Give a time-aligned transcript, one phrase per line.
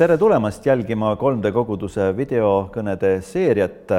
[0.00, 3.90] tere tulemast jälgima 3D koguduse videokõnede seeriat.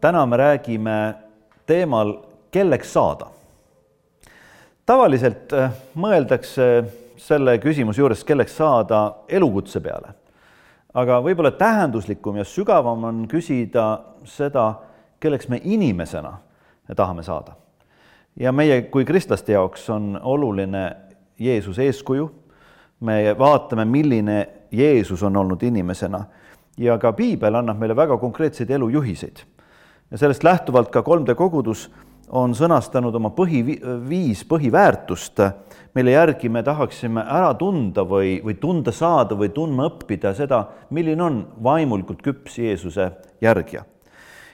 [0.00, 1.14] täna me räägime
[1.66, 2.14] teemal,
[2.50, 3.26] kelleks saada.
[4.86, 6.84] tavaliselt äh, mõeldakse
[7.16, 10.14] selle küsimuse juures, kelleks saada, elukutse peale.
[10.94, 14.74] aga võib-olla tähenduslikum ja sügavam on küsida seda,
[15.20, 16.32] kelleks me inimesena
[16.96, 17.52] tahame saada.
[18.36, 20.96] ja meie kui kristlaste jaoks on oluline
[21.38, 22.30] Jeesuse eeskuju
[23.00, 26.24] me vaatame, milline Jeesus on olnud inimesena
[26.78, 29.36] ja ka piibel annab meile väga konkreetseid elujuhiseid.
[30.10, 31.90] ja sellest lähtuvalt ka 3D kogudus
[32.28, 33.62] on sõnastanud oma põhi,
[34.08, 35.40] viis põhiväärtust,
[35.94, 41.22] mille järgi me tahaksime ära tunda või, või tunda saada või tundma õppida seda, milline
[41.22, 43.84] on vaimulikult küps Jeesuse järgija.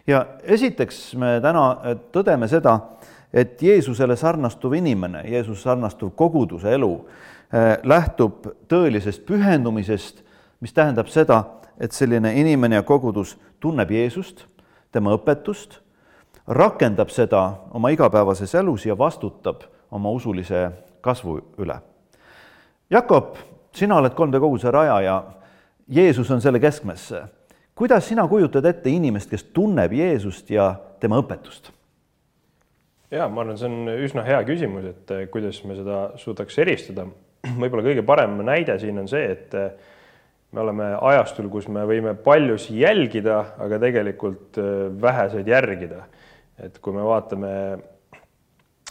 [0.06, 2.78] ja esiteks me täna tõdeme seda,
[3.32, 6.94] et Jeesusele sarnastuv inimene, Jeesus sarnastuv koguduse elu
[7.82, 10.22] lähtub tõelisest pühendumisest,
[10.60, 11.42] mis tähendab seda,
[11.80, 14.44] et selline inimene ja kogudus tunneb Jeesust,
[14.92, 15.80] tema õpetust,
[16.46, 17.42] rakendab seda
[17.74, 20.68] oma igapäevases elus ja vastutab oma usulise
[21.00, 21.80] kasvu üle.
[22.90, 23.36] Jakob,
[23.74, 25.22] sina oled 3D koguduse rajaja,
[25.90, 27.12] Jeesus on selle keskmes.
[27.74, 31.72] kuidas sina kujutad ette inimest, kes tunneb Jeesust ja tema õpetust?
[33.10, 37.06] ja ma arvan, see on üsna hea küsimus, et kuidas me seda suudaks eristada
[37.60, 39.70] võib-olla kõige parem näide siin on see, et eh,
[40.52, 46.04] me oleme ajastul, kus me võime paljusid jälgida, aga tegelikult eh, väheseid järgida.
[46.60, 47.52] et kui me vaatame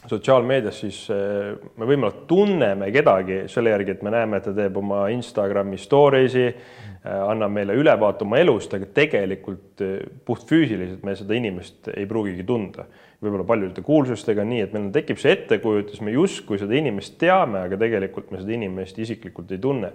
[0.07, 4.77] sotsiaalmeedias, siis eh, me võib-olla tunneme kedagi selle järgi, et me näeme, et ta teeb
[4.79, 6.53] oma Instagrami stories'i,
[6.99, 9.79] annab meile ülevaate oma elust, aga tegelikult
[10.27, 12.83] puhtfüüsiliselt me seda inimest ei pruugigi tunda
[13.19, 17.79] võib-olla paljude kuulsustega nii, et meil tekib see ettekujutus, me justkui seda inimest teame, aga
[17.79, 19.91] tegelikult me seda inimest isiklikult ei tunne.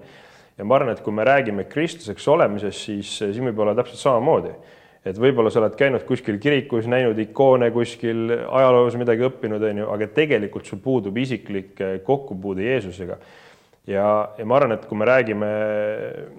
[0.59, 4.53] ja ma arvan, et kui me räägime kristlaseks olemisest, siis siin võib olla täpselt samamoodi.
[5.05, 9.89] Et võib-olla sa oled käinud kuskil kirikus, näinud ikoone kuskil ajaloos midagi õppinud, on ju,
[9.97, 13.19] aga tegelikult sul puudub isiklik kokkupuude Jeesusega
[13.91, 15.53] ja, ja ma arvan, et kui me räägime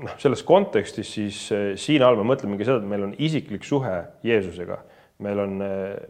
[0.01, 1.45] noh, selles kontekstis, siis
[1.81, 4.81] siin all me mõtlemegi seda, et meil on isiklik suhe Jeesusega
[5.23, 5.59] meil on,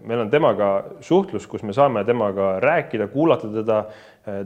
[0.08, 0.70] meil on temaga
[1.06, 3.82] suhtlus, kus me saame temaga rääkida, kuulata teda,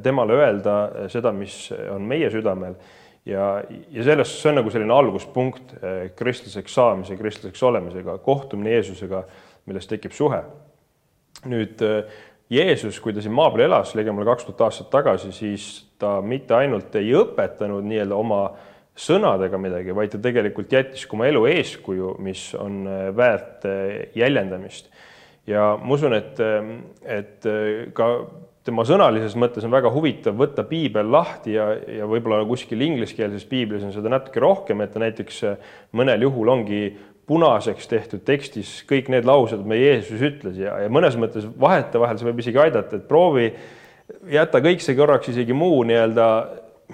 [0.03, 0.75] temale öelda
[1.11, 2.75] seda, mis on meie südamel.
[3.25, 5.75] Ja, ja sellest, see on nagu selline alguspunkt
[6.15, 9.23] kristlaseks saamise, kristlaseks olemisega, kohtumine Jeesusega,
[9.69, 10.41] millest tekib suhe.
[11.49, 11.79] nüüd
[12.49, 15.67] Jeesus, kui ta siin maa peal elas ligemale kaks tuhat aastat tagasi, siis
[16.01, 18.41] ta mitte ainult ei õpetanud nii-öelda oma
[18.99, 23.67] sõnadega midagi, vaid ta tegelikult jättis ka oma elu eeskuju, mis on äh, väärt
[24.17, 24.89] jäljendamist.
[25.47, 26.41] ja ma usun, et,
[27.05, 27.45] et
[27.93, 28.09] ka
[28.69, 33.85] tema sõnalises mõttes on väga huvitav võtta piibel lahti ja, ja võib-olla kuskil ingliskeelses piiblis
[33.85, 35.41] on seda natuke rohkem, et näiteks
[35.97, 36.83] mõnel juhul ongi
[37.29, 42.29] punaseks tehtud tekstis kõik need laused, mida Jeesus ütles ja, ja mõnes mõttes vahetevahel see
[42.29, 43.51] võib isegi aidata, et proovi
[44.33, 46.27] jätta kõik see korraks isegi muu nii-öelda,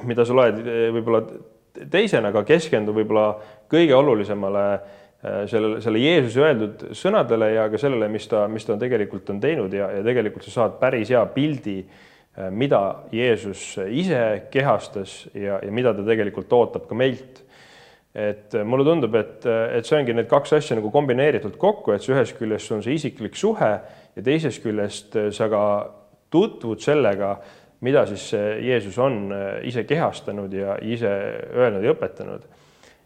[0.07, 0.59] mida sa loed
[0.97, 1.23] võib-olla
[1.91, 3.29] teisena ka keskendu võib-olla
[3.71, 4.65] kõige olulisemale
[5.49, 9.73] sellele, selle Jeesuse öeldud sõnadele ja ka sellele, mis ta, mis ta tegelikult on teinud
[9.73, 12.81] ja, ja tegelikult sa saad päris hea pildi, äh, mida
[13.15, 14.21] Jeesus ise
[14.53, 17.43] kehastas ja, ja mida ta tegelikult ootab ka meilt.
[18.15, 22.09] et äh, mulle tundub, et, et see ongi need kaks asja nagu kombineeritud kokku, et
[22.09, 23.75] ühest küljest on see isiklik suhe
[24.15, 25.61] ja teisest küljest sa ka
[26.31, 27.37] tutvud sellega
[27.85, 31.11] mida siis Jeesus on äh, ise kehastanud ja ise
[31.53, 32.45] öelnud ja õpetanud.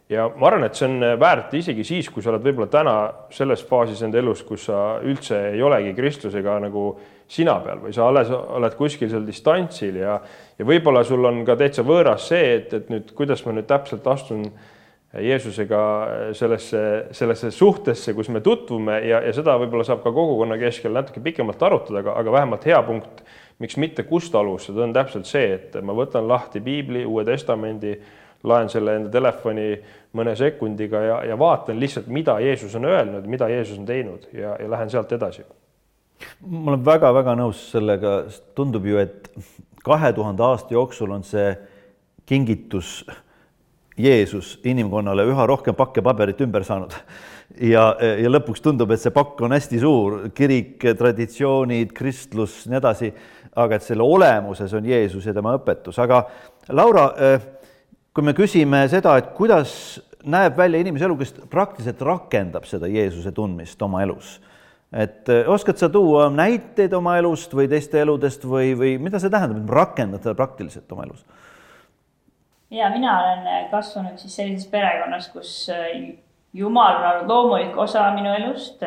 [0.10, 2.96] Ja ma arvan, et see on väärt isegi siis, kui sa oled võib-olla täna
[3.34, 6.90] selles faasis enda elus, kus sa üldse ei olegi kristlusega nagu
[7.30, 10.18] sina peal või sa alles oled kuskil seal distantsil ja,
[10.58, 14.08] ja võib-olla sul on ka täitsa võõras see, et, et nüüd kuidas ma nüüd täpselt
[14.10, 14.50] astun
[15.10, 15.82] Jeesusega
[16.38, 16.82] sellesse,
[17.18, 21.64] sellesse suhtesse, kus me tutvume ja, ja seda võib-olla saab ka kogukonna keskel natuke pikemalt
[21.66, 23.24] arutada, aga, aga vähemalt hea punkt
[23.60, 27.96] miks mitte, kust alustada, on täpselt see, et ma võtan lahti piibli, Uue Testamendi,
[28.44, 29.72] laen selle enda telefoni
[30.16, 34.56] mõne sekundiga ja, ja vaatan lihtsalt, mida Jeesus on öelnud, mida Jeesus on teinud ja,
[34.60, 35.44] ja lähen sealt edasi.
[36.42, 38.24] ma olen väga-väga nõus sellega,
[38.56, 39.30] tundub ju, et
[39.84, 41.52] kahe tuhande aasta jooksul on see
[42.30, 43.04] kingitus
[44.00, 46.96] Jeesus inimkonnale üha rohkem pakke paberit ümber saanud.
[47.66, 53.10] Ja, ja lõpuks tundub, et see pakk on hästi suur, kirik, traditsioonid, kristlus, nii edasi.
[53.60, 56.22] Aga et selle olemuses on Jeesus ja tema õpetus, aga
[56.78, 57.40] Laura, eh,
[58.20, 59.72] kui me küsime seda, et kuidas
[60.28, 64.34] näeb välja inimese elu, kes praktiliselt rakendab seda Jeesuse tundmist oma elus,
[64.92, 69.32] et eh, oskad sa tuua näiteid oma elust või teiste eludest või, või mida see
[69.32, 71.22] tähendab, et rakendad seda praktiliselt oma elus?
[72.76, 75.54] ja mina olen kasvanud siis sellises perekonnas, kus
[76.54, 78.84] Jumal on olnud loomulik osa minu elust.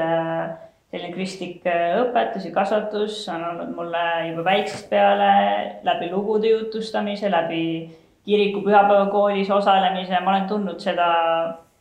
[0.93, 5.33] selline kristlik õpetus ja kasvatus on olnud mulle juba väiksest peale
[5.89, 7.63] läbi lugude jutustamise, läbi
[8.27, 11.07] kiriku pühapäevakoolis osalemise, ma olen tundnud seda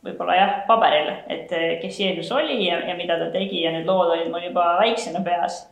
[0.02, 1.52] võib-olla jah, paberil, et
[1.82, 5.22] kes Jeesus oli ja, ja mida ta tegi ja need lood olid mul juba väiksena
[5.22, 5.68] peas.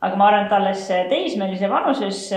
[0.00, 2.30] aga ma arvan, et alles teismelise vanuses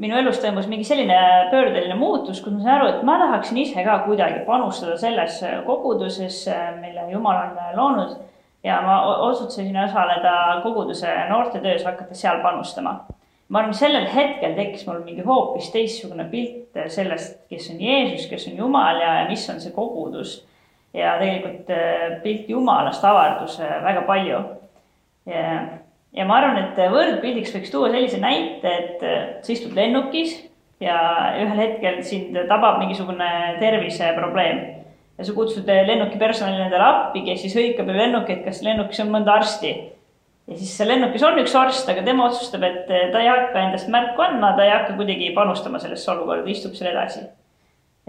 [0.00, 1.16] minu elus toimus mingi selline
[1.50, 6.56] pöördeline muutus, kus ma sain aru, et ma tahaksin ise ka kuidagi panustada sellesse kogudusesse,
[6.80, 8.16] mille Jumal on loonud.
[8.64, 13.04] ja ma otsustasin osaleda koguduse noortetöös, hakates seal panustama.
[13.50, 18.46] Ma arvan, sellel hetkel tekkis mul mingi hoopis teistsugune pilt sellest, kes on Jeesus, kes
[18.50, 20.40] on Jumal ja, ja mis on see kogudus.
[20.94, 24.40] ja tegelikult eh, pilt Jumalast avardus eh, väga palju
[25.30, 30.34] ja ma arvan, et võrdpildiks võiks tuua sellise näite, et äh, sa istud lennukis
[30.82, 30.96] ja
[31.38, 33.28] ühel hetkel sind tabab mingisugune
[33.60, 34.60] terviseprobleem
[35.20, 39.10] ja sa kutsud lennuki personalile endale appi, kes siis hõikab lennuki, et kas lennukis on
[39.12, 39.74] mõnda arsti.
[40.50, 43.90] Ja siis seal lennukis on üks arst, aga tema otsustab, et ta ei hakka endast
[43.92, 47.22] märku andma, ta ei hakka kuidagi panustama sellesse olukorda, istub seal edasi.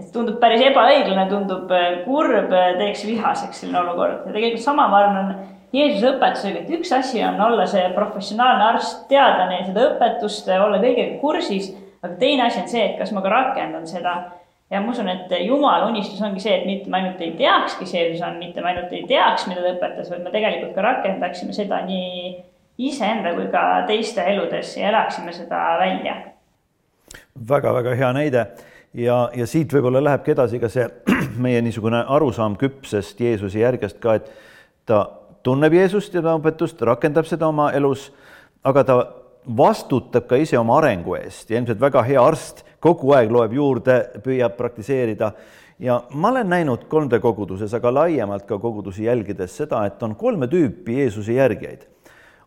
[0.02, 5.02] et tundub päris ebaõiglane, tundub äh, kurb, teeks vihaseks selline olukord ja tegelikult sama, ma
[5.04, 9.86] arvan, on Jeesuse õpetusega, et üks asi on olla see professionaalne arst, teada neil seda
[9.92, 11.70] õpetust, olla kõigega kursis,
[12.02, 14.16] aga teine asi on see, et kas ma ka rakendan seda.
[14.72, 17.94] Ja ma usun, et Jumala unistus ongi see, et mitte me ainult ei teaks, kes
[17.94, 21.52] Jeesus on, mitte me ainult ei teaks, mida ta õpetas, vaid me tegelikult ka rakendaksime
[21.56, 22.32] seda nii
[22.88, 26.30] iseenda kui ka teiste eludes ja elaksime seda välja väga,.
[27.48, 28.46] väga-väga hea näide
[28.94, 30.88] ja, ja siit võib-olla lähebki edasi ka see
[31.44, 34.30] meie niisugune arusaam küpsest Jeesuse järgest ka, et
[34.88, 35.04] ta
[35.42, 38.08] tunneb Jeesust ja tema õpetust, rakendab seda oma elus,
[38.64, 38.96] aga ta
[39.46, 43.98] vastutab ka ise oma arengu eest ja ilmselt väga hea arst kogu aeg loeb juurde,
[44.22, 45.32] püüab praktiseerida.
[45.78, 50.46] ja ma olen näinud 3D koguduses, aga laiemalt ka kogudusi jälgides seda, et on kolme
[50.46, 51.86] tüüpi Jeesuse järgijaid.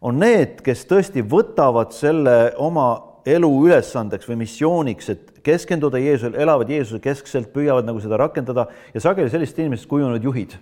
[0.01, 6.69] on need, kes tõesti võtavad selle oma elu ülesandeks või missiooniks, et keskenduda Jeesusele, elavad
[6.69, 10.59] Jeesuse keskselt, püüavad nagu seda rakendada ja sageli sellistest inimestest kujunevad juhid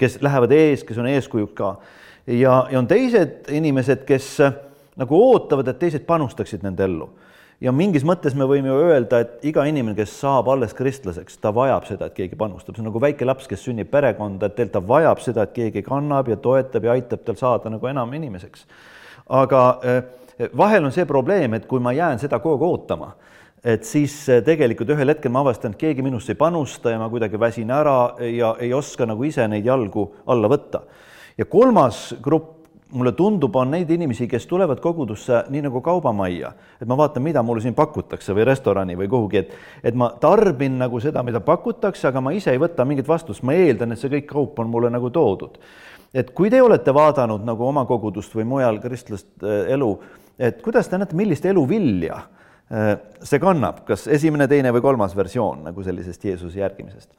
[0.00, 1.74] kes lähevad ees, kes on eeskujuks ka.
[2.26, 4.38] ja, ja on teised inimesed, kes
[4.96, 7.08] nagu ootavad, et teised panustaksid nende ellu.
[7.60, 11.52] ja mingis mõttes me võime ju öelda, et iga inimene, kes saab alles kristlaseks, ta
[11.52, 14.78] vajab seda, et keegi panustab, see on nagu väike laps, kes sünnib perekonda, et tegelikult
[14.78, 18.64] ta vajab seda, et keegi kannab ja toetab ja aitab tal saada nagu enam inimeseks.
[19.28, 20.02] aga äh,
[20.56, 23.12] vahel on see probleem, et kui ma jään seda kogu aeg ootama
[23.64, 27.10] et siis eh, tegelikult ühel hetkel ma avastan, et keegi minusse ei panusta ja ma
[27.12, 30.82] kuidagi väsin ära ja ei oska nagu ise neid jalgu alla võtta.
[31.36, 32.59] ja kolmas grupp,
[32.92, 37.42] mulle tundub, on neid inimesi, kes tulevad kogudusse nii nagu kaubamajja, et ma vaatan, mida
[37.46, 39.54] mulle siin pakutakse või restorani või kuhugi, et
[39.92, 43.54] et ma tarbin nagu seda, mida pakutakse, aga ma ise ei võta mingit vastust, ma
[43.54, 45.58] eeldan, et see kõik kaup on mulle nagu toodud.
[46.14, 49.94] et kui te olete vaadanud nagu oma kogudust või mujal kristlast eh, elu,
[50.38, 52.22] et kuidas te näete, millist eluvilja
[52.70, 52.92] Äh,
[53.26, 57.10] see kannab, kas esimene, teine või kolmas versioon nagu sellisest Jeesuse järgimisest?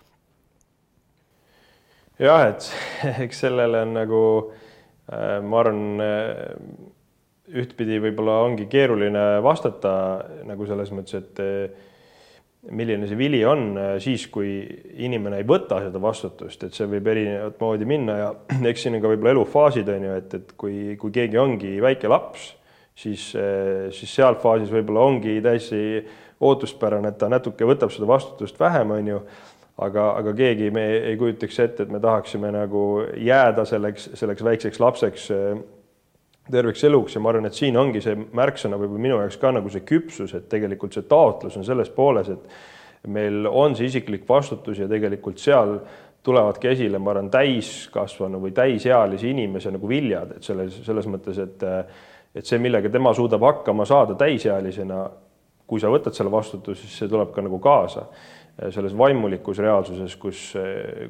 [2.22, 2.70] jah, et
[3.26, 4.61] eks sellele on nagu äh,
[5.10, 9.94] ma arvan, äh, ühtpidi võib-olla ongi keeruline vastata
[10.48, 14.62] nagu selles mõttes, et milline see vili on siis, kui
[15.04, 18.30] inimene ei võta seda vastutust, et see võib erinevat moodi minna ja
[18.72, 22.12] eks siin on ka võib-olla elufaasid on ju, et, et kui, kui keegi ongi väike
[22.12, 22.52] laps
[22.96, 23.32] siis,
[23.98, 25.82] siis seal faasis võib-olla ongi täiesti
[26.42, 29.20] ootuspärane, et ta natuke võtab seda vastutust vähem, on ju,
[29.82, 32.84] aga, aga keegi me ei kujutaks ette, et me tahaksime nagu
[33.18, 35.64] jääda selleks, selleks väikseks lapseks eh,
[36.52, 37.16] terveks eluks.
[37.16, 40.36] Ja ma arvan, et siin ongi see märksõna võib-olla minu jaoks ka nagu see küpsus,
[40.38, 45.42] et tegelikult see taotlus on selles pooles, et meil on see isiklik vastutus ja tegelikult
[45.42, 45.80] seal
[46.22, 51.70] tulevadki esile, ma arvan, täiskasvanu või täisealise inimese nagu viljad, et selles, selles mõttes, et
[52.32, 55.02] et see, millega tema suudab hakkama saada täisealisena,
[55.68, 58.06] kui sa võtad selle vastutuse, siis see tuleb ka nagu kaasa
[58.70, 60.42] selles vaimulikus reaalsuses, kus,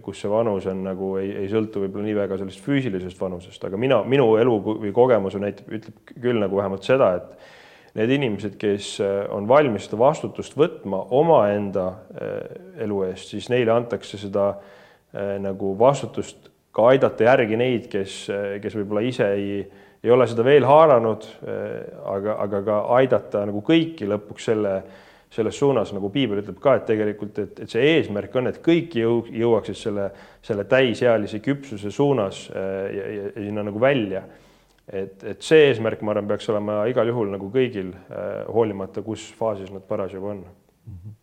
[0.03, 3.79] kus see vanus on nagu ei, ei sõltu võib-olla nii väga sellest füüsilisest vanusest, aga
[3.79, 8.93] mina, minu elu või kogemus näitab, ütleb küll nagu vähemalt seda, et need inimesed, kes
[9.36, 15.75] on valmis seda vastutust võtma omaenda eh, elu eest, siis neile antakse seda eh, nagu
[15.79, 18.22] vastutust ka aidata järgi neid, kes,
[18.63, 19.55] kes võib-olla ise ei
[20.01, 21.25] ei ole seda veel haaranud,
[22.10, 24.72] aga, aga ka aidata nagu kõiki lõpuks selle,
[25.31, 28.97] selles suunas, nagu piibel ütleb ka, et tegelikult, et, et see eesmärk on, et kõik
[29.00, 30.09] jõu-, jõuaksid selle,
[30.43, 34.25] selle täisealise küpsuse suunas ja, ja, ja sinna nagu välja.
[34.91, 39.29] et, et see eesmärk, ma arvan, peaks olema igal juhul nagu kõigil, eh, hoolimata, kus
[39.39, 40.95] faasis nad parasjagu on mm.
[41.00, 41.17] -hmm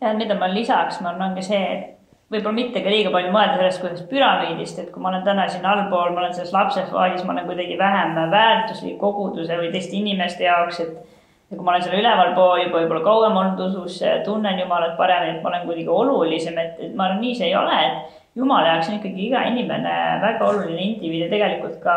[0.00, 3.58] ja mida ma lisaks, ma arvan, ongi see, et võib-olla mitte ka liiga palju mõelda
[3.58, 7.34] sellest, kuidas püramiidist, et kui ma olen täna siin allpool, ma olen selles lapsefaasis, ma
[7.34, 11.18] olen kuidagi vähem väärtuslik koguduse või teiste inimeste jaoks, et
[11.50, 15.42] ja kui ma olen seal ülevalpool juba võib-olla kauem olnud usus, tunnen Jumalat paremini, et
[15.42, 18.92] ma olen kuidagi olulisem, et, et ma arvan, nii see ei ole, et Jumala jaoks
[18.92, 21.96] on ikkagi iga inimene väga oluline indiviid ja tegelikult ka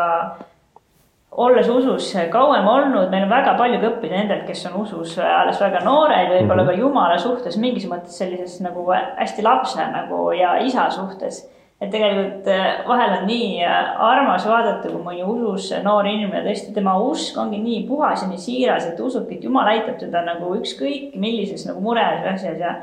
[1.44, 5.82] olles usus kauem olnud, meil on väga palju õppida nendelt, kes on usus alles väga
[5.86, 6.74] noored, võib-olla -hmm.
[6.74, 11.44] ka Jumala suhtes mingis mõttes sellises nagu hästi lapse nagu ja isa suhtes.
[11.82, 16.74] Et tegelikult äh, vahel on nii äh, armas vaadata, kui mõni usus noor inimene, tõesti
[16.76, 20.54] tema usk ongi nii puhas ja nii siiras, et usubki, et Jumal aitab teda nagu
[20.60, 22.76] ükskõik millises nagu mures asjas ja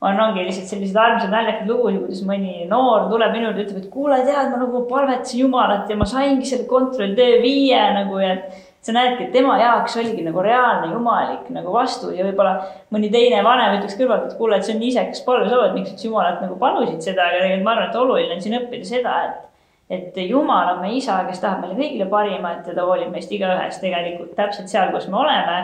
[0.00, 3.92] on, ongi lihtsalt selliseid armsaid naljakad lugusid, kuidas mõni noor tuleb minu juurde, ütleb, et
[3.92, 8.67] kuule, tead, ma nagu palvetasin Jumalat ja ma saingi selle kontrolltöö viie nagu ja et
[8.88, 12.54] sa näedki, et tema jaoks oligi nagu reaalne jumalik nagu vastus ja võib-olla
[12.94, 15.92] mõni teine vanem ütleks kõrvalt, et kuule, et see on isekas palve, sa oled, miks
[15.94, 19.18] sa Jumalat nagu palusid seda, aga tegelikult ma arvan, et oluline on siin õppida seda,
[19.26, 19.44] et
[19.88, 23.80] et Jumal on meie isa, kes tahab meile kõigile parimat ja ta hoolib meist igaühest
[23.80, 25.62] tegelikult täpselt seal, kus me oleme,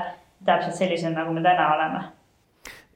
[0.49, 2.05] täpselt sellisena, nagu me täna oleme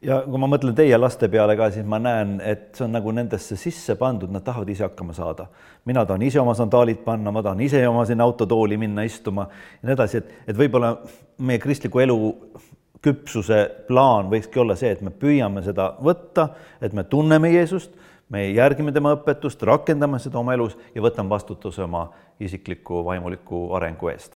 [0.05, 3.13] ja kui ma mõtlen teie laste peale ka, siis ma näen, et see on nagu
[3.15, 5.49] nendesse sisse pandud, nad tahavad ise hakkama saada.
[5.85, 9.49] mina tahan ise oma sandaalid panna, ma tahan ise oma sinna autotooli minna istuma
[9.83, 10.97] ja nii edasi, et, et võib-olla
[11.39, 12.19] meie kristliku elu
[13.03, 16.49] küpsuse plaan võikski olla see, et me püüame seda võtta,
[16.83, 17.93] et me tunneme Jeesust,
[18.29, 22.09] me järgime tema õpetust, rakendame seda oma elus ja võtame vastutuse oma
[22.41, 24.37] isikliku vaimuliku arengu eest.